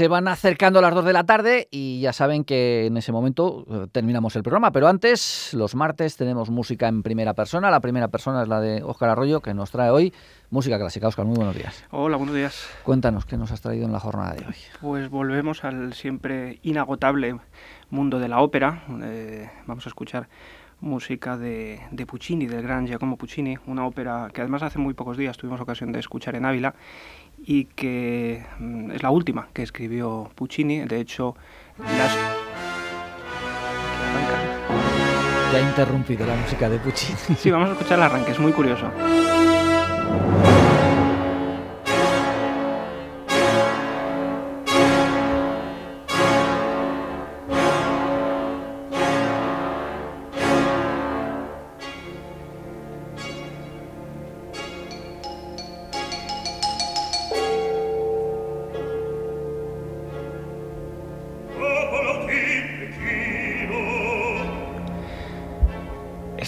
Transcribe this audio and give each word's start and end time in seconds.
se 0.00 0.08
van 0.08 0.28
acercando 0.28 0.80
las 0.80 0.94
2 0.94 1.04
de 1.04 1.12
la 1.12 1.24
tarde 1.24 1.68
y 1.70 2.00
ya 2.00 2.14
saben 2.14 2.42
que 2.42 2.86
en 2.86 2.96
ese 2.96 3.12
momento 3.12 3.66
eh, 3.70 3.86
terminamos 3.92 4.34
el 4.34 4.42
programa. 4.42 4.72
Pero 4.72 4.88
antes, 4.88 5.52
los 5.52 5.74
martes, 5.74 6.16
tenemos 6.16 6.48
música 6.48 6.88
en 6.88 7.02
primera 7.02 7.34
persona. 7.34 7.70
La 7.70 7.80
primera 7.80 8.08
persona 8.08 8.40
es 8.40 8.48
la 8.48 8.62
de 8.62 8.82
Óscar 8.82 9.10
Arroyo, 9.10 9.42
que 9.42 9.52
nos 9.52 9.70
trae 9.70 9.90
hoy 9.90 10.14
música 10.48 10.78
clásica. 10.78 11.06
Óscar, 11.06 11.26
muy 11.26 11.36
buenos 11.36 11.54
días. 11.54 11.84
Hola, 11.90 12.16
buenos 12.16 12.34
días. 12.34 12.66
Cuéntanos 12.82 13.26
qué 13.26 13.36
nos 13.36 13.52
has 13.52 13.60
traído 13.60 13.84
en 13.84 13.92
la 13.92 14.00
jornada 14.00 14.32
de 14.32 14.46
hoy. 14.46 14.54
Pues 14.80 15.10
volvemos 15.10 15.64
al 15.64 15.92
siempre 15.92 16.60
inagotable 16.62 17.38
mundo 17.90 18.18
de 18.18 18.28
la 18.28 18.40
ópera. 18.40 18.84
Eh, 19.02 19.50
vamos 19.66 19.84
a 19.84 19.90
escuchar 19.90 20.30
música 20.80 21.36
de, 21.36 21.80
de, 21.90 22.06
Puccini, 22.06 22.46
del 22.46 22.62
gran 22.62 22.86
Giacomo 22.86 23.16
Puccini, 23.16 23.58
una 23.66 23.86
ópera 23.86 24.30
que 24.32 24.40
además 24.40 24.62
hace 24.62 24.78
muy 24.78 24.94
pocos 24.94 25.16
días 25.16 25.36
tuvimos 25.36 25.60
ocasión 25.60 25.92
de 25.92 26.00
escuchar 26.00 26.34
en 26.36 26.44
Ávila 26.44 26.74
y 27.44 27.64
que 27.64 28.44
mm, 28.58 28.92
es 28.92 29.02
la 29.02 29.10
última 29.10 29.48
que 29.52 29.62
escribió 29.62 30.30
Puccini. 30.34 30.80
De 30.80 31.00
hecho, 31.00 31.36
las... 31.78 32.16
Ya 35.52 35.58
ha 35.58 35.60
interrumpido 35.60 36.26
la 36.26 36.36
música 36.36 36.68
de 36.68 36.78
Puccini. 36.78 37.18
Sí, 37.36 37.50
vamos 37.50 37.70
a 37.70 37.72
escuchar 37.72 37.98
el 37.98 38.04
arranque, 38.04 38.32
es 38.32 38.38
muy 38.38 38.52
curioso. 38.52 38.90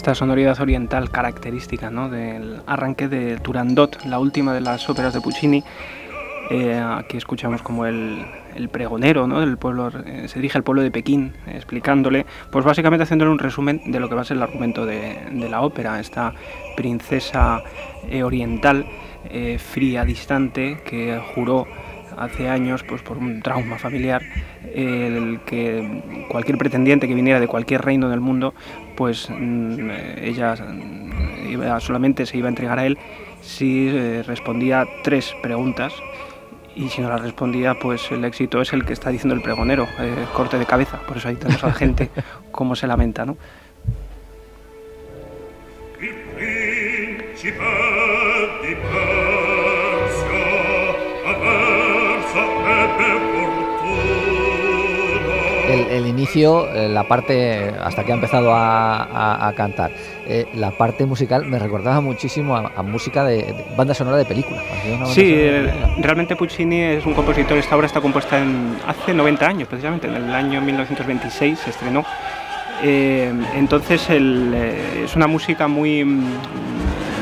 Esta 0.03 0.17
sonoridad 0.17 0.61
oriental 0.61 1.11
característica 1.11 1.89
¿no? 1.89 2.09
del 2.09 2.61
arranque 2.67 3.07
de 3.07 3.37
Turandot, 3.37 4.05
la 4.05 4.19
última 4.19 4.53
de 4.53 4.61
las 4.61 4.91
óperas 4.91 5.15
de 5.15 5.21
Puccini. 5.21 5.63
Eh, 6.51 6.77
aquí 6.77 7.19
escuchamos 7.19 7.63
como 7.63 7.87
el, 7.87 8.27
el 8.57 8.69
pregonero 8.69 9.29
¿no? 9.29 9.39
del 9.39 9.59
pueblo 9.59 9.93
eh, 10.05 10.27
se 10.27 10.41
dirige 10.41 10.59
al 10.59 10.65
pueblo 10.65 10.83
de 10.83 10.91
Pekín 10.91 11.35
explicándole, 11.47 12.27
pues 12.51 12.65
básicamente 12.65 13.05
haciéndole 13.05 13.31
un 13.31 13.39
resumen 13.39 13.81
de 13.93 14.01
lo 14.01 14.09
que 14.09 14.17
va 14.17 14.23
a 14.23 14.25
ser 14.25 14.39
el 14.39 14.43
argumento 14.43 14.85
de, 14.85 15.49
la 15.49 15.61
ópera, 15.61 16.01
esta 16.01 16.35
princesa 16.77 17.63
eh, 18.11 18.25
oriental 18.25 18.85
fría, 19.59 20.05
distante, 20.05 20.81
que 20.85 21.23
juró 21.33 21.69
hace 22.19 22.49
años, 22.49 22.83
pues 22.83 23.03
por 23.03 23.19
un 23.19 23.41
trauma 23.41 23.79
familiar, 23.79 24.21
que 24.75 26.27
cualquier 26.29 26.59
pretendiente 26.59 27.07
que 27.07 27.15
viniera 27.15 27.39
de 27.39 27.47
cualquier 27.47 27.83
reino 27.83 28.09
del 28.09 28.19
mundo, 28.19 28.53
pues 28.97 29.29
mm, 29.31 29.91
ella 30.21 30.55
iba, 31.49 31.81
solamente 31.81 32.27
se 32.27 32.39
iba 32.39 32.49
a 32.49 32.51
entregar 32.51 32.79
a 32.79 32.87
él 32.87 32.99
si 33.41 33.89
eh, 33.89 34.23
respondía 34.23 34.87
tres 35.03 35.35
preguntas 35.43 35.93
y 36.75 36.89
si 36.89 37.03
no 37.03 37.11
las 37.11 37.21
respondía, 37.21 37.79
pues 37.79 38.11
el 38.11 38.25
éxito 38.25 38.63
es 38.63 38.73
el 38.73 38.85
que 38.85 38.95
está 38.95 39.11
diciendo 39.11 39.35
el 39.35 39.43
pregonero, 39.43 39.87
eh, 39.99 40.27
corte 40.33 40.59
de 40.59 40.65
cabeza. 40.65 41.01
Por 41.07 41.19
eso 41.19 41.29
ahí 41.29 41.37
tenemos 41.37 41.63
a 41.65 41.69
la 41.69 41.75
gente 41.75 42.09
cómo 42.51 42.75
se 42.77 42.87
lamenta, 42.87 43.27
¿no? 43.27 43.37
El, 56.03 56.09
inicio, 56.09 56.69
eh, 56.73 56.89
la 56.89 57.05
parte, 57.05 57.73
hasta 57.81 58.05
que 58.05 58.13
ha 58.13 58.15
empezado 58.15 58.53
a, 58.55 59.53
cantar, 59.57 59.91
eh, 60.27 60.47
la 60.55 60.71
parte 60.71 61.07
musical 61.07 61.45
me 61.45 61.59
recordaba 61.59 62.01
muchísimo 62.01 62.57
a, 62.57 62.83
música 62.83 63.25
de, 63.25 63.55
banda 63.77 63.95
sonora 63.95 64.17
de 64.17 64.25
película. 64.25 64.61
Sí, 65.07 65.33
eh, 65.35 65.73
realmente 65.99 66.37
Puccini 66.37 66.81
es 66.81 67.07
un 67.07 67.15
compositor, 67.15 67.57
esta 67.59 67.77
obra 67.77 67.87
está 67.87 68.01
compuesta 68.01 68.39
en, 68.39 68.77
hace 68.87 69.15
90 69.15 69.47
años, 69.47 69.69
precisamente, 69.69 70.09
en 70.09 70.17
el 70.17 70.35
año 70.35 70.61
1926 70.61 71.59
se 71.59 71.71
estrenó. 71.71 72.05
entonces 72.83 74.09
es 74.11 75.17
una 75.17 75.27
música 75.27 75.69
muy 75.69 76.05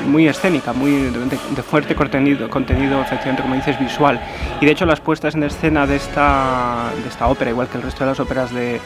muy 0.06 0.28
escénica, 0.28 0.72
muy 0.72 0.92
de, 0.92 1.62
fuerte 1.62 1.94
contenido, 1.94 2.48
contenido, 2.48 3.00
efectivamente, 3.00 3.42
como 3.42 3.54
dices, 3.54 3.78
visual. 3.78 4.20
Y 4.60 4.66
de 4.66 4.72
hecho 4.72 4.86
las 4.86 5.00
puestas 5.00 5.34
en 5.34 5.42
escena 5.42 5.86
de 5.86 5.96
esta, 5.96 6.90
de 7.02 7.08
esta 7.08 7.28
ópera, 7.28 7.50
igual 7.50 7.68
que 7.68 7.78
el 7.78 7.82
resto 7.82 8.04
de 8.04 8.10
las 8.10 8.20
óperas 8.20 8.50
de, 8.52 8.80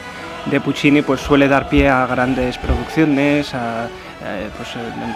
Puccini, 0.63 1.01
pues 1.01 1.21
suele 1.21 1.47
dar 1.47 1.69
pie 1.69 1.89
a 1.89 2.05
grandes 2.05 2.57
producciones, 2.59 3.51
pues, 4.57 4.69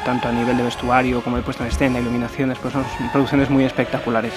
tanto 0.04 0.28
a 0.28 0.32
nivel 0.32 0.58
de 0.58 0.64
vestuario 0.64 1.22
como 1.22 1.38
de 1.38 1.44
puesta 1.44 1.64
en 1.64 1.70
escena, 1.70 2.00
iluminaciones, 2.00 2.58
pues 2.58 2.74
son 2.74 2.84
producciones 3.12 3.50
muy 3.50 3.64
espectaculares. 3.64 4.34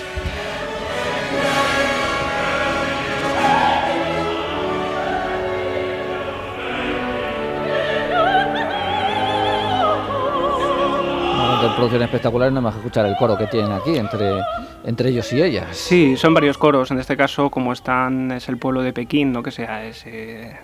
Producciones 11.71 12.07
espectaculares, 12.07 12.53
nada 12.53 12.63
más 12.63 12.75
que 12.75 12.81
escuchar 12.81 13.07
el 13.07 13.17
coro 13.17 13.37
que 13.39 13.47
tienen 13.47 13.73
aquí 13.73 13.97
entre, 13.97 14.41
entre 14.85 15.11
ellos 15.11 15.33
y 15.33 15.43
ellas. 15.43 15.77
Sí, 15.77 16.17
son 16.17 16.35
varios 16.35 16.59
coros. 16.59 16.91
En 16.91 16.99
este 16.99 17.17
caso, 17.17 17.51
como 17.51 17.73
están, 17.73 18.33
es 18.33 18.49
el 18.49 18.59
pueblo 18.59 18.83
de 18.83 18.93
Pekín, 18.93 19.33
¿no? 19.33 19.43
que 19.43 19.51
sea 19.51 19.85
ese 19.85 20.59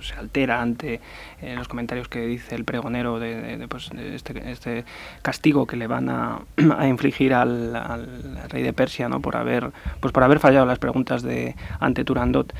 pues, 0.00 0.08
se 0.08 0.14
altera 0.14 0.62
ante 0.62 0.98
eh, 1.42 1.54
los 1.54 1.68
comentarios 1.68 2.08
que 2.08 2.20
dice 2.20 2.54
el 2.54 2.64
pregonero 2.64 3.18
de, 3.18 3.66
pues, 3.68 3.90
este, 3.98 4.50
este, 4.50 4.84
castigo 5.20 5.66
que 5.66 5.76
le 5.76 5.86
van 5.86 6.08
a, 6.08 6.40
infligir 6.88 7.34
al, 7.34 8.08
rey 8.48 8.62
de 8.62 8.72
Persia 8.72 9.10
¿no? 9.10 9.20
por 9.20 9.36
haber 9.36 9.72
pues 10.00 10.12
por 10.12 10.24
haber 10.24 10.38
fallado 10.38 10.64
las 10.64 10.78
preguntas 10.78 11.22
de 11.22 11.54
ante 11.80 12.04
Turandot. 12.04 12.50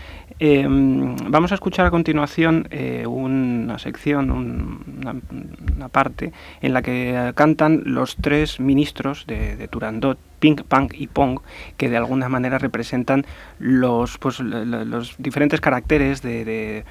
Em, 0.42 1.16
vamos 1.28 1.52
a 1.52 1.54
escuchar 1.54 1.84
a 1.84 1.90
continuación 1.90 2.66
eh, 2.70 3.06
una 3.06 3.78
sección, 3.78 4.30
una, 4.30 5.88
parte 5.90 6.32
en 6.62 6.72
la 6.72 6.80
que 6.80 7.32
cantan 7.34 7.82
los 7.84 8.16
tres 8.16 8.58
ministros 8.58 9.26
de 9.26 9.68
Turandot 9.68 10.18
Pink, 10.40 10.62
Punk 10.62 10.94
y 10.96 11.06
Pong, 11.06 11.40
que 11.76 11.88
de 11.88 11.96
alguna 11.96 12.28
manera 12.28 12.58
representan 12.58 13.24
los, 13.58 14.18
pues, 14.18 14.40
los 14.40 15.14
diferentes 15.18 15.60
caracteres 15.60 16.22
de, 16.22 16.84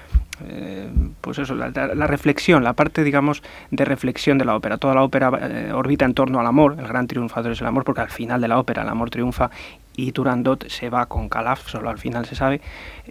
eh, 0.48 0.90
pues 1.22 1.40
eso, 1.40 1.56
la, 1.56 2.08
reflexión, 2.08 2.64
la 2.64 2.74
parte, 2.74 3.04
digamos, 3.04 3.44
de 3.72 3.84
reflexión 3.86 4.38
de 4.38 4.46
la 4.46 4.56
ópera. 4.56 4.78
Toda 4.78 4.94
la 4.94 5.04
ópera 5.04 5.32
eh, 5.42 5.72
orbita 5.74 6.06
en 6.06 6.14
torno 6.14 6.40
al 6.40 6.48
amor, 6.48 6.78
el 6.80 6.88
gran 6.88 7.08
triunfador 7.08 7.52
es 7.52 7.62
el 7.62 7.68
amor, 7.68 7.84
porque 7.84 8.02
al 8.02 8.10
final 8.10 8.40
de 8.40 8.48
la 8.48 8.60
ópera 8.60 8.84
el 8.84 8.90
amor 8.90 9.10
triunfa 9.10 9.50
y 9.96 10.12
Turandot 10.14 10.70
se 10.70 10.90
va 10.90 11.08
con 11.08 11.28
Calaf, 11.28 11.68
solo 11.68 11.90
al 11.90 11.98
final 11.98 12.26
se 12.26 12.36
sabe. 12.36 12.62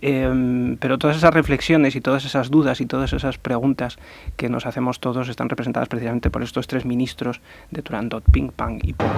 Em, 0.00 0.76
pero 0.78 0.97
todas 0.97 1.16
esas 1.16 1.34
reflexiones 1.34 1.97
y 1.97 2.00
todas 2.00 2.25
esas 2.25 2.50
dudas 2.50 2.81
y 2.81 2.87
todas 2.87 3.12
esas 3.12 3.37
preguntas 3.37 3.99
que 4.37 4.49
nos 4.49 4.65
hacemos 4.65 5.00
todos 5.00 5.28
están 5.28 5.49
representadas 5.49 5.88
precisamente 5.88 6.31
por 6.31 6.43
estos 6.43 6.66
tres 6.66 6.84
ministros 6.84 7.41
de 7.70 7.82
Turandot, 7.82 8.25
Pink, 8.31 8.53
Pong 8.53 8.81
y 8.82 8.94
Pong. 8.94 9.10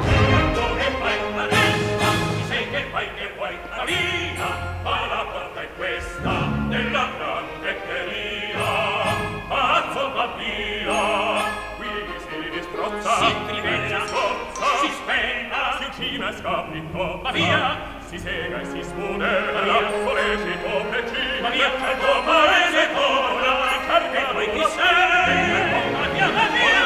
Via! 17.32 17.76
Si 18.08 18.18
sega 18.18 18.60
e 18.60 18.64
si 18.64 18.82
scude, 18.82 19.52
la 19.64 19.78
sollecito 20.02 20.84
precisa. 20.90 21.42
Ma 21.42 21.50
via, 21.50 21.66
al 21.66 21.98
tuo 21.98 22.22
paese 22.24 22.88
torna, 22.92 23.50
ricarga 23.70 24.18
e 24.18 24.32
poi 24.32 24.50
chi 24.50 24.64
sei? 24.66 25.92
Ma 25.92 26.06
via, 26.08 26.28
ma 26.28 26.46
via! 26.50 26.84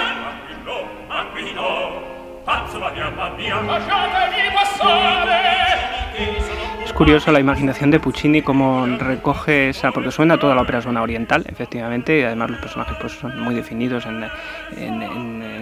Aquino, 0.66 0.88
Aquino, 1.08 2.42
pazzo 2.44 2.78
ma 2.78 2.90
via, 2.90 3.08
ma 3.08 3.28
via! 3.30 3.60
Lasciatemi 3.62 4.52
passare! 4.52 5.42
Che 6.12 6.40
sono 6.42 6.63
curioso 6.94 7.32
la 7.32 7.40
imaginación 7.40 7.90
de 7.90 7.98
Puccini, 7.98 8.40
como 8.40 8.86
recoge 8.86 9.70
esa, 9.70 9.90
porque 9.90 10.12
suena 10.12 10.38
toda 10.38 10.54
la 10.54 10.62
ópera 10.62 10.80
suena 10.80 11.02
oriental, 11.02 11.44
efectivamente, 11.48 12.20
y 12.20 12.22
además 12.22 12.50
los 12.50 12.60
personajes 12.60 12.96
pues, 13.00 13.12
son 13.14 13.40
muy 13.40 13.54
definidos 13.54 14.06
en, 14.06 14.20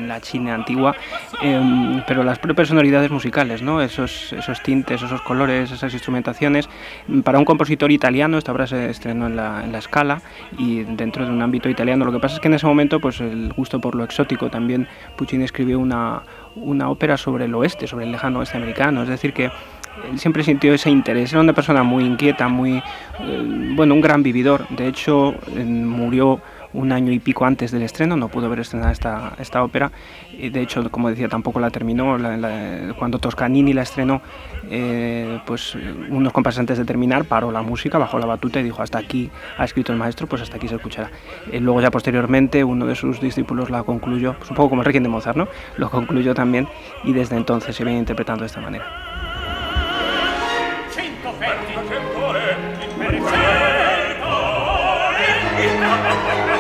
la 0.09 0.21
China 0.21 0.55
antigua, 0.55 0.95
em, 1.41 2.03
pero 2.07 2.23
las 2.23 2.39
propias 2.39 2.69
sonoridades 2.69 3.11
musicales, 3.11 3.63
¿no? 3.63 3.81
esos, 3.81 4.33
esos 4.35 4.63
tintes, 4.63 5.01
esos 5.01 5.23
colores, 5.23 5.71
esas 5.71 5.95
instrumentaciones, 5.95 6.69
para 7.25 7.39
un 7.39 7.47
compositor 7.47 7.91
italiano, 7.91 8.37
esta 8.37 8.53
obra 8.53 8.67
se 8.67 8.91
estrenó 8.91 9.27
en 9.27 9.37
la, 9.37 9.65
en 9.65 9.73
la 9.73 9.79
escala 9.79 10.21
y 10.59 10.83
dentro 10.83 11.25
de 11.25 11.31
un 11.31 11.41
ámbito 11.41 11.71
italiano, 11.71 12.05
lo 12.05 12.13
que 12.13 12.19
pasa 12.19 12.35
es 12.35 12.41
que 12.41 12.49
en 12.49 12.55
ese 12.55 12.67
momento 12.67 13.01
pues 13.01 13.21
el 13.21 13.53
gusto 13.55 13.81
por 13.81 13.95
lo 13.95 14.05
exótico 14.05 14.51
también 14.51 14.87
Puccini 15.17 15.45
escribió 15.45 15.79
una, 15.79 16.23
una 16.57 16.91
ópera 16.91 17.17
sobre 17.17 17.47
el 17.47 17.55
oeste, 17.55 17.87
sobre 17.87 18.05
el 18.05 18.13
lejano 18.13 18.41
oeste 18.41 18.59
americano, 18.59 19.03
es 19.03 19.09
decir 19.09 19.33
que 19.33 19.51
siempre 20.17 20.43
sintió 20.43 20.75
ese 20.75 20.91
interés. 20.91 21.33
Era 21.33 21.41
una 21.41 21.53
persona 21.53 21.83
muy 21.83 22.05
inquieta, 22.05 22.49
muy, 22.49 22.83
eh, 23.21 23.73
bueno, 23.75 23.95
un 23.95 24.01
gran 24.01 24.23
vividor. 24.23 24.67
De 24.69 24.87
hecho, 24.87 25.35
murió 25.55 26.41
un 26.75 26.93
año 26.93 27.13
y 27.13 27.19
pico 27.19 27.45
antes 27.45 27.71
del 27.71 27.83
estreno, 27.83 28.17
no 28.17 28.29
pudo 28.29 28.49
ver 28.49 28.61
estrenar 28.61 28.93
esta, 28.93 29.35
esta 29.39 29.63
ópera. 29.63 29.93
De 30.33 30.61
hecho, 30.61 30.91
como 30.91 31.11
decía, 31.11 31.29
tampoco 31.29 31.61
la 31.61 31.71
terminó. 31.71 32.17
cuando 32.99 33.19
Toscanini 33.19 33.73
la 33.73 33.83
estrenó, 33.83 34.23
eh, 34.71 35.41
pues 35.47 35.77
unos 36.09 36.33
compases 36.33 36.61
antes 36.61 36.79
de 36.79 36.85
terminar, 36.85 37.25
paró 37.25 37.53
la 37.53 37.63
música, 37.63 37.99
bajó 37.99 38.19
la 38.19 38.27
batuta 38.27 38.61
y 38.61 38.63
dijo, 38.63 38.83
hasta 38.83 38.99
aquí 38.99 39.31
ha 39.59 39.65
escrito 39.65 39.93
el 39.93 39.99
maestro, 39.99 40.27
pues 40.27 40.43
hasta 40.43 40.57
aquí 40.57 40.69
se 40.69 40.77
escuchará. 40.77 41.11
Eh, 41.51 41.61
luego 41.61 41.81
ya 41.81 41.91
posteriormente 41.91 42.65
uno 42.65 42.87
de 42.87 42.95
sus 42.95 43.21
discípulos 43.21 43.71
la 43.71 43.83
concluyó, 43.83 44.37
un 44.49 44.57
poco 44.57 44.71
como 44.71 44.83
el 44.83 44.93
de 44.93 45.09
Mozart, 45.09 45.37
¿no? 45.37 45.49
Lo 45.77 45.91
concluyó 45.91 46.35
también 46.35 46.69
y 47.05 47.13
desde 47.13 47.37
entonces 47.37 47.77
se 47.77 47.85
viene 47.85 47.99
interpretando 47.99 48.43
de 48.43 48.47
esta 48.47 48.61
manera. 48.61 49.12
Perdi! 51.43 51.75
Perdi! 51.75 52.55
In 55.59 55.81
Perdi! 55.83 56.52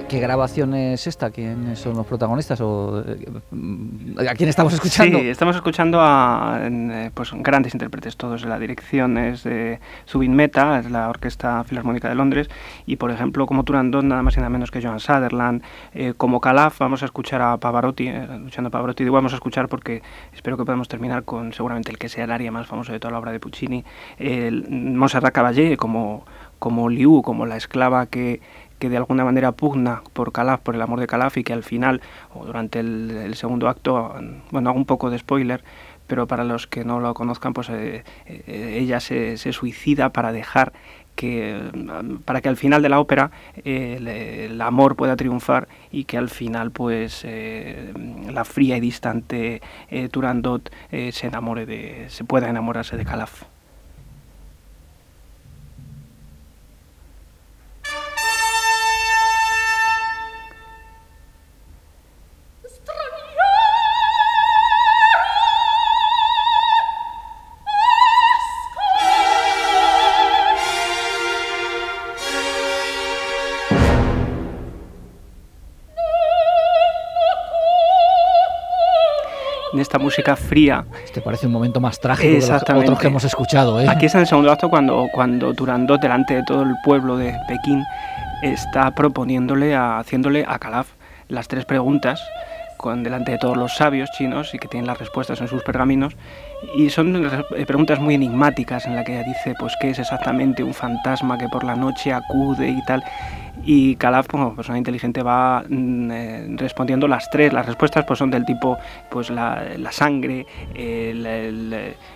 ¿Qué, 0.00 0.18
grabación 0.18 0.74
es 0.74 1.06
esta? 1.06 1.30
¿Quiénes 1.30 1.78
son 1.78 1.96
los 1.96 2.04
protagonistas? 2.04 2.60
¿O, 2.60 3.00
eh, 3.06 4.28
¿A 4.28 4.34
quién 4.34 4.48
estamos 4.48 4.72
escuchando? 4.74 5.20
Sí, 5.20 5.28
estamos 5.28 5.54
escuchando 5.54 6.00
a 6.00 6.58
eh, 6.62 7.10
pues, 7.14 7.30
grandes 7.34 7.74
intérpretes 7.74 8.16
todos. 8.16 8.44
La 8.44 8.58
dirección 8.58 9.16
es 9.18 9.44
de 9.44 9.78
Zubin 10.08 10.34
Meta, 10.34 10.80
es 10.80 10.90
la 10.90 11.08
Orquesta 11.08 11.62
Filarmónica 11.62 12.08
de 12.08 12.16
Londres, 12.16 12.48
y 12.86 12.96
por 12.96 13.12
ejemplo, 13.12 13.46
como 13.46 13.62
Turandot, 13.62 14.02
nada 14.02 14.22
más 14.22 14.34
y 14.34 14.38
nada 14.38 14.50
menos 14.50 14.72
que 14.72 14.82
Joan 14.82 14.98
Sutherland, 14.98 15.62
eh, 15.92 16.14
como 16.16 16.40
Calaf, 16.40 16.80
vamos 16.80 17.02
a 17.02 17.06
escuchar 17.06 17.40
a 17.40 17.56
Pavarotti, 17.58 18.08
escuchando 18.08 18.68
a 18.68 18.70
Pavarotti, 18.70 19.04
digo 19.04 19.14
vamos 19.14 19.32
a 19.32 19.36
escuchar 19.36 19.68
porque 19.68 20.02
espero 20.32 20.56
que 20.56 20.64
podamos 20.64 20.88
terminar 20.88 21.22
con 21.22 21.52
seguramente 21.52 21.92
el 21.92 21.98
que 21.98 22.08
sea 22.08 22.24
el 22.24 22.32
área 22.32 22.50
más 22.50 22.66
famoso 22.66 22.92
de 22.92 22.98
toda 22.98 23.12
la 23.12 23.18
obra 23.18 23.30
de 23.30 23.38
Puccini, 23.38 23.84
el 24.18 24.68
Montserrat 24.68 25.32
Caballé 25.32 25.76
como, 25.76 26.24
como 26.58 26.88
Liu, 26.88 27.22
como 27.22 27.46
la 27.46 27.56
esclava 27.56 28.06
que 28.06 28.40
que 28.84 28.90
de 28.90 28.98
alguna 28.98 29.24
manera 29.24 29.52
pugna 29.52 30.02
por 30.12 30.30
Calaf, 30.30 30.60
por 30.60 30.74
el 30.74 30.82
amor 30.82 31.00
de 31.00 31.06
Calaf 31.06 31.38
y 31.38 31.42
que 31.42 31.54
al 31.54 31.62
final 31.62 32.02
o 32.34 32.44
durante 32.44 32.80
el, 32.80 33.34
segundo 33.34 33.70
acto, 33.70 34.14
bueno, 34.50 34.68
hago 34.68 34.78
un 34.78 34.84
poco 34.84 35.08
de 35.08 35.18
spoiler, 35.18 35.64
pero 36.06 36.26
para 36.26 36.44
los 36.44 36.66
que 36.66 36.84
no 36.84 37.00
lo 37.00 37.14
conozcan, 37.14 37.54
pues 37.54 37.70
eh, 37.70 38.04
eh, 38.26 38.78
ella 38.78 39.00
se, 39.00 39.38
suicida 39.38 40.10
para 40.10 40.32
dejar 40.32 40.74
que 41.16 41.58
para 42.26 42.42
que 42.42 42.50
al 42.50 42.58
final 42.58 42.82
de 42.82 42.90
la 42.90 43.00
ópera 43.00 43.30
eh, 43.64 44.48
el, 44.50 44.60
amor 44.60 44.96
pueda 44.96 45.16
triunfar 45.16 45.66
y 45.90 46.04
que 46.04 46.18
al 46.18 46.28
final 46.28 46.70
pues 46.70 47.24
la 47.24 48.44
fría 48.44 48.76
y 48.76 48.80
distante 48.80 49.62
Turandot 50.10 50.70
se 50.90 51.26
enamore 51.26 51.64
de 51.64 52.06
se 52.08 52.24
pueda 52.24 52.50
enamorarse 52.50 52.98
de 52.98 53.04
Calaf. 53.06 53.53
Esta 79.94 80.02
música 80.02 80.34
fría. 80.34 80.84
Este 81.04 81.20
parece 81.20 81.46
un 81.46 81.52
momento 81.52 81.78
más 81.78 82.00
trágico 82.00 82.28
de 82.28 82.40
los 82.40 82.62
otros 82.62 82.98
que 82.98 83.06
hemos 83.06 83.22
escuchado. 83.22 83.80
¿eh? 83.80 83.86
Aquí 83.88 84.06
está 84.06 84.18
en 84.18 84.22
el 84.22 84.26
segundo 84.26 84.50
acto 84.50 84.68
cuando, 84.68 85.06
cuando 85.12 85.54
Turandot, 85.54 86.00
delante 86.00 86.34
de 86.34 86.42
todo 86.42 86.62
el 86.62 86.74
pueblo 86.82 87.16
de 87.16 87.32
Pekín, 87.46 87.84
está 88.42 88.92
proponiéndole, 88.92 89.76
haciéndole 89.76 90.44
a 90.48 90.58
Calaf 90.58 90.88
las 91.28 91.46
tres 91.46 91.64
preguntas 91.64 92.20
con, 92.76 93.04
delante 93.04 93.30
de 93.30 93.38
todos 93.38 93.56
los 93.56 93.76
sabios 93.76 94.10
chinos 94.18 94.52
y 94.52 94.58
que 94.58 94.66
tienen 94.66 94.88
las 94.88 94.98
respuestas 94.98 95.40
en 95.40 95.46
sus 95.46 95.62
pergaminos. 95.62 96.16
Y 96.76 96.90
son 96.90 97.30
preguntas 97.64 98.00
muy 98.00 98.16
enigmáticas 98.16 98.86
en 98.86 98.96
las 98.96 99.04
que 99.04 99.12
ella 99.12 99.28
dice, 99.28 99.54
pues, 99.60 99.74
¿qué 99.80 99.90
es 99.90 100.00
exactamente 100.00 100.64
un 100.64 100.74
fantasma 100.74 101.38
que 101.38 101.48
por 101.48 101.62
la 101.62 101.76
noche 101.76 102.12
acude 102.12 102.68
y 102.68 102.84
tal? 102.84 103.04
Y 103.62 103.96
Calaf 103.96 104.26
como 104.26 104.54
persona 104.54 104.78
inteligente 104.78 105.22
va 105.22 105.64
mm, 105.68 106.10
eh, 106.10 106.46
respondiendo 106.56 107.06
las 107.08 107.30
tres 107.30 107.52
las 107.52 107.66
respuestas 107.66 108.04
pues 108.04 108.18
son 108.18 108.30
del 108.30 108.44
tipo 108.44 108.78
pues 109.10 109.30
la, 109.30 109.64
sangre 109.90 110.46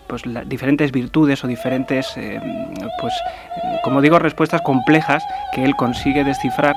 pues 0.06 0.22
diferentes 0.46 0.90
virtudes 0.90 1.44
o 1.44 1.46
diferentes 1.46 2.16
eh, 2.16 2.40
pues 3.00 3.14
como 3.82 4.00
digo 4.00 4.18
respuestas 4.18 4.62
complejas 4.62 5.22
que 5.54 5.64
él 5.64 5.76
consigue 5.76 6.24
descifrar 6.24 6.74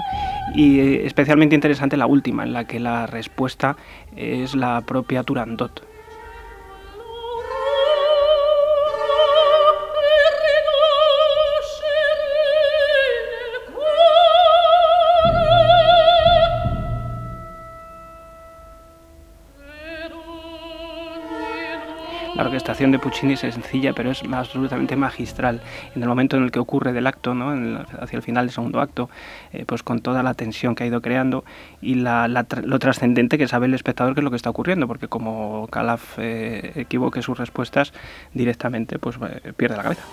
y 0.54 0.80
eh, 0.80 1.06
especialmente 1.06 1.56
interesante 1.56 1.98
la 1.98 2.06
última 2.06 2.44
en 2.44 2.54
la 2.54 2.66
que 2.66 2.80
la 2.80 3.08
respuesta 3.08 3.76
es 4.16 4.56
la 4.56 4.82
propia 4.82 5.24
Turandot 5.24 5.91
La 22.36 22.44
orquestación 22.44 22.92
de 22.92 23.00
Puccini 23.00 23.34
es 23.34 23.42
sencilla, 23.42 23.94
pero 23.94 24.12
es 24.12 24.24
absolutamente 24.32 24.96
magistral. 24.96 25.62
En 25.96 26.02
el 26.02 26.08
momento 26.08 26.38
en 26.38 26.44
el 26.44 26.52
que 26.52 26.60
ocurre 26.60 26.94
del 26.94 27.08
acto, 27.08 27.34
¿no? 27.34 27.52
hacia 28.00 28.18
el 28.18 28.24
final 28.24 28.46
del 28.46 28.54
segundo 28.54 28.80
acto, 28.80 29.10
eh, 29.52 29.66
pues 29.66 29.84
con 29.84 30.00
toda 30.00 30.24
la 30.24 30.34
tensión 30.34 30.74
que 30.74 30.84
ha 30.84 30.88
ido 30.88 31.02
creando 31.02 31.44
y 31.82 31.96
lo 31.96 32.80
trascendente 32.80 33.38
que 33.38 33.48
sabe 33.48 33.66
el 33.66 33.74
espectador 33.74 34.14
que 34.14 34.22
es 34.22 34.24
lo 34.24 34.30
que 34.30 34.38
está 34.38 34.50
ocurriendo, 34.50 34.88
porque 34.88 35.08
como 35.08 35.68
Calaf 35.68 36.18
eh, 36.20 36.72
equivoque 36.76 37.22
sus 37.22 37.38
respuestas 37.38 37.94
directamente, 38.34 38.98
pues 38.98 39.18
eh, 39.18 39.54
pierde 39.56 39.76
la 39.76 39.84
cabeza. 39.84 40.04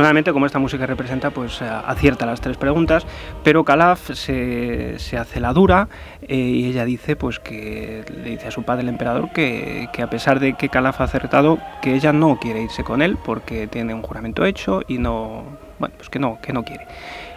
Afortunadamente, 0.00 0.32
como 0.32 0.46
esta 0.46 0.58
música 0.58 0.86
representa, 0.86 1.28
pues 1.28 1.60
eh, 1.60 1.66
acierta 1.68 2.24
las 2.24 2.40
tres 2.40 2.56
preguntas, 2.56 3.06
pero 3.44 3.64
Calaf 3.64 4.12
se, 4.14 4.96
hace 5.18 5.40
la 5.40 5.52
dura 5.52 5.88
eh, 6.22 6.36
y 6.36 6.64
ella 6.64 6.86
dice, 6.86 7.16
pues 7.16 7.38
que 7.38 8.06
le 8.10 8.30
dice 8.30 8.48
a 8.48 8.50
su 8.50 8.62
padre 8.62 8.80
el 8.80 8.88
emperador 8.88 9.30
que, 9.34 9.90
a 10.02 10.06
pesar 10.08 10.40
de 10.40 10.54
que 10.54 10.70
Calaf 10.70 11.02
ha 11.02 11.04
acertado, 11.04 11.58
que 11.82 11.94
ella 11.94 12.14
no 12.14 12.38
quiere 12.40 12.62
irse 12.62 12.82
con 12.82 13.02
él 13.02 13.18
porque 13.22 13.66
tiene 13.66 13.92
un 13.92 14.00
juramento 14.00 14.46
hecho 14.46 14.80
y 14.88 14.96
no, 14.96 15.44
bueno, 15.78 15.94
pues 15.98 16.08
que 16.08 16.18
no, 16.18 16.38
que 16.40 16.54
no 16.54 16.64
quiere. 16.64 16.86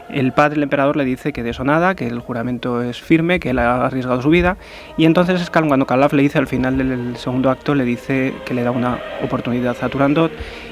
El 0.07 0.31
padre, 0.31 0.55
el 0.55 0.63
emperador, 0.63 0.95
le 0.95 1.03
dice 1.03 1.33
que 1.33 1.43
de 1.43 1.49
eso 1.49 1.65
nada, 1.65 1.95
que 1.95 2.07
el 2.07 2.21
juramento 2.21 2.81
es 2.81 3.01
firme, 3.01 3.41
que 3.41 3.49
él 3.49 3.59
ha 3.59 3.85
arriesgado 3.85 4.21
su 4.21 4.29
vida. 4.29 4.55
Y 4.95 5.03
entonces 5.03 5.41
es 5.41 5.49
cuando 5.49 5.85
Calaf 5.85 6.13
le 6.13 6.21
dice 6.21 6.37
al 6.39 6.47
final 6.47 6.77
del 6.77 7.17
segundo 7.17 7.49
acto, 7.49 7.75
le 7.75 7.83
dice 7.83 8.33
que 8.45 8.53
le 8.53 8.63
da 8.63 8.71
una 8.71 8.99
oportunidad 9.21 9.75
a 9.81 9.89
Turandot 9.89 10.31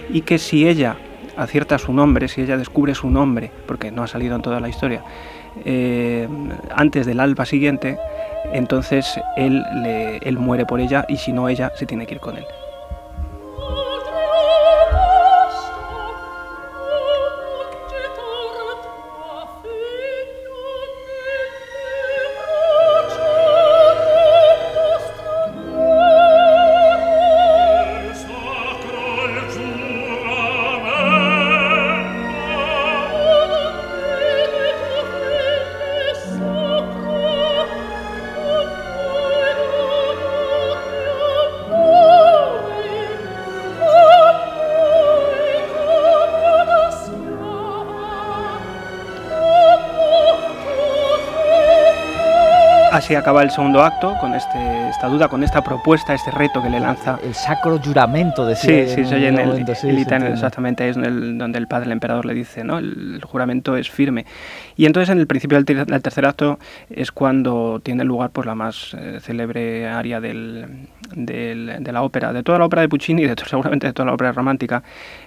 y 0.10 0.22
que 0.22 0.38
si 0.38 0.70
ella 0.70 0.96
acierta 1.44 1.78
su 1.78 1.94
nombre, 1.94 2.28
si 2.28 2.42
ella 2.42 2.58
descubre 2.58 2.96
su 2.96 3.10
nombre, 3.10 3.52
porque 3.66 3.92
no 3.92 4.04
ha 4.04 4.08
salido 4.08 4.36
en 4.36 4.42
toda 4.42 4.60
la 4.60 4.70
historia, 4.70 5.04
eh, 5.66 6.28
antes 6.76 7.06
del 7.06 7.20
alba 7.20 7.46
siguiente, 7.46 7.98
entonces 8.54 9.20
él, 9.38 9.64
él 10.22 10.38
muere 10.38 10.66
por 10.66 10.80
ella 10.80 11.06
y 11.08 11.18
si 11.18 11.32
no 11.34 11.50
ella 11.50 11.72
se 11.76 11.86
tiene 11.86 12.06
que 12.06 12.16
ir 12.16 12.20
con 12.20 12.38
él. 12.38 12.46
Así 52.92 53.16
acaba 53.16 53.42
el 53.42 53.52
segundo 53.52 53.82
acto, 53.82 54.18
con 54.20 54.36
este, 54.36 54.90
esta 54.90 55.08
duda, 55.08 55.30
con 55.30 55.46
esta 55.46 55.64
propuesta, 55.64 56.14
este 56.14 56.30
reto 56.30 56.62
que 56.62 56.70
le 56.70 56.78
lanza. 56.78 57.18
El 57.24 57.34
sacro 57.34 57.80
juramento, 57.80 58.46
decía. 58.46 58.86
Sí, 58.86 58.96
sí, 58.96 59.06
se 59.06 59.16
oye 59.16 59.30
en 59.30 59.40
el, 59.40 59.66
exactamente, 60.28 60.90
es 60.90 60.98
donde 60.98 61.58
el 61.58 61.68
padre, 61.68 61.86
el 61.86 61.94
emperador, 61.94 62.26
le 62.26 62.34
dice, 62.34 62.66
¿no? 62.66 62.80
El, 62.80 63.22
juramento 63.24 63.78
es 63.78 63.90
firme. 63.90 64.26
Y 64.76 64.88
entonces 64.88 65.10
en 65.10 65.20
el 65.20 65.28
principio 65.28 65.62
del, 65.62 66.02
tercer 66.02 66.26
acto 66.26 66.60
es 66.90 67.14
cuando 67.14 67.80
tiene 67.82 68.04
lugar 68.04 68.32
pues, 68.32 68.46
la 68.46 68.56
más 68.56 68.94
eh, 68.94 69.20
célebre 69.22 69.88
área 69.88 70.20
del, 70.20 70.90
de 71.16 71.92
la 71.94 72.04
ópera, 72.04 72.34
de 72.34 72.44
toda 72.44 72.60
la 72.60 72.66
ópera 72.66 72.82
de 72.82 72.90
Puccini 72.90 73.24
y 73.24 73.28
de, 73.28 73.36
seguramente 73.48 73.88
de 73.88 73.94
toda 73.94 74.08
la 74.08 74.14
ópera 74.16 74.34
romántica, 74.34 74.84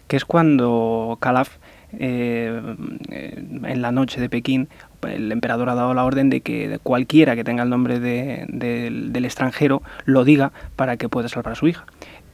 que 0.06 0.16
es 0.16 0.26
cuando 0.26 1.16
Calaf 1.18 1.56
eh, 1.98 2.76
en 3.10 3.82
la 3.82 3.92
noche 3.92 4.20
de 4.20 4.28
Pekín, 4.28 4.68
el 5.02 5.32
emperador 5.32 5.68
ha 5.68 5.74
dado 5.74 5.94
la 5.94 6.04
orden 6.04 6.30
de 6.30 6.40
que 6.40 6.78
cualquiera 6.82 7.36
que 7.36 7.44
tenga 7.44 7.62
el 7.62 7.70
nombre 7.70 8.00
del 8.00 9.24
extranjero 9.24 9.82
lo 10.04 10.24
diga 10.24 10.52
para 10.76 10.96
que 10.96 11.08
pueda 11.08 11.28
salvar 11.28 11.52
a 11.52 11.56
su 11.56 11.68
hija. 11.68 11.84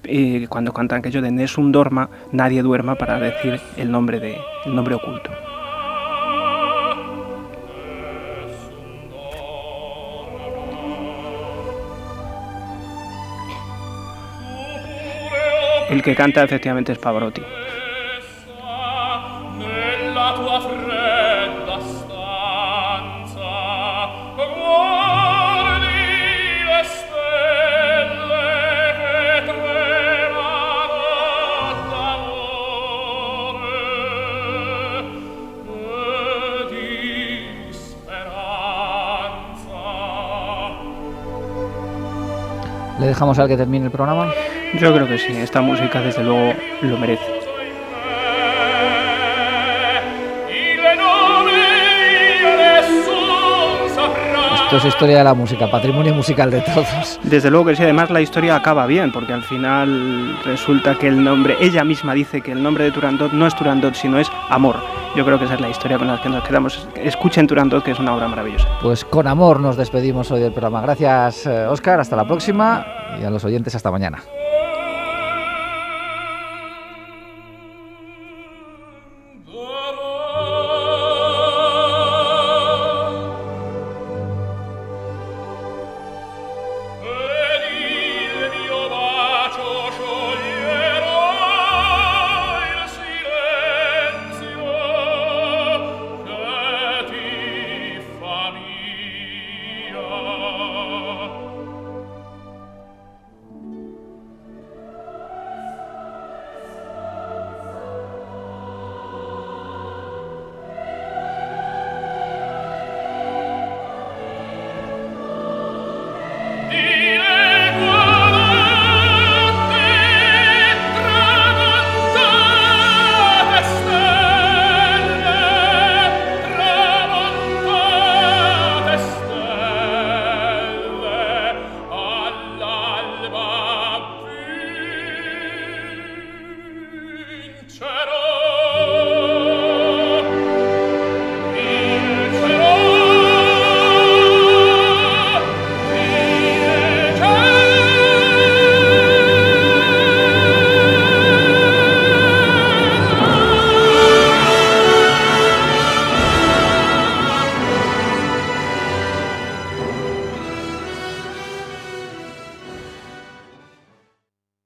Eh, 0.05 0.47
cuando 0.49 0.73
cantan 0.73 1.01
aquello 1.01 1.21
de 1.21 1.31
Nessun 1.31 1.73
dorma, 1.73 2.09
nadie 2.33 2.63
duerma 2.63 2.95
para 2.95 3.19
decir 3.19 3.61
el 3.77 3.91
nombre, 3.91 4.19
de, 4.19 4.39
el 4.65 4.75
nombre 4.75 4.95
oculto. 4.95 5.31
El 15.91 16.03
que 16.03 16.15
canta 16.15 16.45
efectivamente 16.45 16.93
es 16.93 16.99
Pavarotti. 16.99 17.43
¿Le 43.01 43.07
dejamos 43.07 43.39
al 43.39 43.49
que 43.49 43.57
termine 43.57 43.87
el 43.87 43.91
programa? 43.91 44.31
Yo 44.79 44.93
creo 44.93 45.09
que 45.09 45.17
sí, 45.17 45.33
esta 45.33 45.63
música 45.63 46.03
desde 46.03 46.23
luego 46.23 46.53
lo 46.83 46.99
merece. 46.99 47.25
Esto 54.65 54.77
es 54.77 54.85
historia 54.85 55.19
de 55.19 55.25
la 55.25 55.33
música, 55.33 55.71
patrimonio 55.71 56.15
musical 56.15 56.51
de 56.51 56.61
todos. 56.61 57.19
Desde 57.23 57.51
luego 57.51 57.67
que 57.67 57.77
sí, 57.77 57.83
además 57.83 58.11
la 58.11 58.21
historia 58.21 58.55
acaba 58.55 58.85
bien, 58.85 59.11
porque 59.13 59.33
al 59.33 59.43
final 59.45 60.39
resulta 60.45 60.97
que 60.97 61.09
el 61.09 61.25
nombre, 61.25 61.57
ella 61.59 61.83
misma 61.85 62.13
dice 62.13 62.43
que 62.43 62.53
el 62.53 62.63
nombre 62.63 62.85
de 62.85 62.93
Turandot 62.93 63.33
no 63.33 63.47
es 63.47 63.57
Turandot, 63.57 63.95
sino 63.95 64.19
es 64.19 64.31
amor. 64.51 64.77
Yo 65.17 65.25
creo 65.25 65.39
que 65.39 65.45
esa 65.45 65.55
es 65.55 65.61
la 65.61 65.69
historia 65.69 65.99
con 65.99 66.07
la 66.07 66.23
que 66.23 66.29
nos 66.29 66.45
quedamos. 66.45 66.89
Escuchen 66.95 67.47
Turandot, 67.47 67.83
que 67.83 67.91
es 67.91 67.99
una 67.99 68.15
obra 68.15 68.29
maravillosa. 68.29 68.69
Pues 68.81 69.05
con 69.05 69.27
amor 69.27 69.59
nos 69.59 69.77
despedimos 69.77 70.31
hoy 70.31 70.41
del 70.41 70.53
programa. 70.53 70.81
Gracias, 70.83 71.47
Oscar, 71.47 71.99
hasta 71.99 72.15
la 72.15 72.27
próxima 72.27 72.87
y 73.21 73.25
a 73.25 73.31
los 73.31 73.45
oyentes 73.45 73.75
hasta 73.75 73.91
mañana. 73.91 74.23